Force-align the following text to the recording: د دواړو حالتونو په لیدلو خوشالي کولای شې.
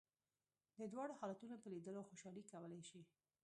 د 0.79 0.81
دواړو 0.93 1.17
حالتونو 1.21 1.55
په 1.61 1.67
لیدلو 1.73 2.07
خوشالي 2.09 2.43
کولای 2.51 2.81
شې. 2.89 3.01